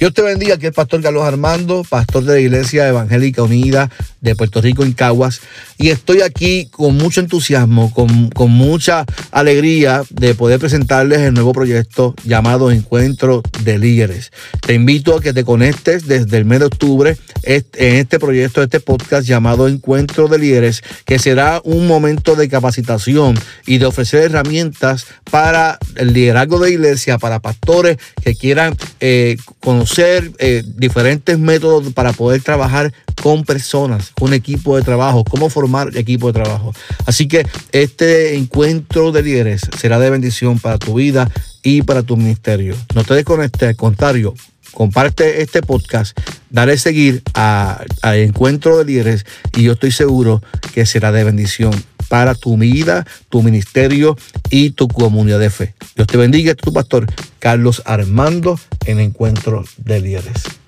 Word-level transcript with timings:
Dios 0.00 0.14
te 0.14 0.22
bendiga, 0.22 0.54
aquí 0.54 0.64
el 0.64 0.72
pastor 0.72 1.02
Carlos 1.02 1.24
Armando, 1.24 1.84
pastor 1.86 2.24
de 2.24 2.32
la 2.32 2.40
Iglesia 2.40 2.88
Evangélica 2.88 3.42
Unida 3.42 3.90
de 4.20 4.34
Puerto 4.34 4.60
Rico 4.60 4.84
en 4.84 4.92
Caguas. 4.92 5.40
Y 5.78 5.88
estoy 5.88 6.22
aquí 6.22 6.66
con 6.70 6.96
mucho 6.96 7.20
entusiasmo, 7.20 7.92
con, 7.92 8.30
con 8.30 8.50
mucha 8.50 9.04
alegría 9.30 10.02
de 10.10 10.34
poder 10.34 10.60
presentarles 10.60 11.20
el 11.20 11.34
nuevo 11.34 11.52
proyecto 11.52 12.14
llamado 12.24 12.70
Encuentro 12.70 13.42
de 13.64 13.78
Líderes. 13.78 14.30
Te 14.60 14.74
invito 14.74 15.16
a 15.16 15.20
que 15.20 15.32
te 15.32 15.44
conectes 15.44 16.06
desde 16.06 16.36
el 16.36 16.44
mes 16.44 16.60
de 16.60 16.66
octubre 16.66 17.16
en 17.42 17.64
este 17.96 18.18
proyecto, 18.18 18.62
este 18.62 18.80
podcast 18.80 19.26
llamado 19.26 19.68
Encuentro 19.68 20.28
de 20.28 20.38
Líderes, 20.38 20.82
que 21.04 21.18
será 21.18 21.60
un 21.64 21.86
momento 21.86 22.36
de 22.36 22.48
capacitación 22.48 23.38
y 23.66 23.78
de 23.78 23.86
ofrecer 23.86 24.24
herramientas 24.24 25.06
para 25.30 25.78
el 25.96 26.12
liderazgo 26.12 26.58
de 26.58 26.72
iglesia, 26.72 27.18
para 27.18 27.40
pastores 27.40 27.96
que 28.22 28.34
quieran 28.34 28.76
eh, 29.00 29.36
conocer 29.60 30.32
eh, 30.38 30.62
diferentes 30.66 31.38
métodos 31.38 31.92
para 31.92 32.12
poder 32.12 32.42
trabajar 32.42 32.92
con 33.22 33.44
personas, 33.44 34.12
con 34.18 34.32
equipo 34.32 34.76
de 34.76 34.82
trabajo, 34.82 35.24
cómo 35.24 35.50
formar 35.50 35.96
equipo 35.96 36.28
de 36.28 36.42
trabajo. 36.42 36.72
Así 37.06 37.28
que 37.28 37.46
este 37.72 38.36
encuentro 38.36 39.12
de 39.12 39.22
líderes 39.22 39.62
será 39.78 39.98
de 39.98 40.10
bendición 40.10 40.58
para 40.58 40.78
tu 40.78 40.94
vida 40.94 41.30
y 41.62 41.82
para 41.82 42.02
tu 42.02 42.16
ministerio. 42.16 42.74
No 42.94 43.04
te 43.04 43.14
desconectes, 43.14 43.68
al 43.68 43.76
contrario, 43.76 44.34
comparte 44.72 45.42
este 45.42 45.62
podcast, 45.62 46.18
dale 46.48 46.78
seguir 46.78 47.22
a, 47.34 47.84
Encuentro 48.02 48.78
de 48.78 48.84
Líderes 48.84 49.26
y 49.56 49.64
yo 49.64 49.72
estoy 49.72 49.92
seguro 49.92 50.42
que 50.72 50.86
será 50.86 51.12
de 51.12 51.24
bendición 51.24 51.72
para 52.08 52.34
tu 52.34 52.56
vida, 52.56 53.06
tu 53.28 53.42
ministerio 53.42 54.16
y 54.50 54.70
tu 54.70 54.88
comunidad 54.88 55.38
de 55.38 55.50
fe. 55.50 55.74
Dios 55.94 56.08
te 56.08 56.16
bendiga, 56.16 56.54
tu 56.54 56.72
pastor 56.72 57.06
Carlos 57.38 57.82
Armando 57.84 58.58
en 58.86 59.00
Encuentro 59.00 59.64
de 59.76 60.00
Líderes. 60.00 60.59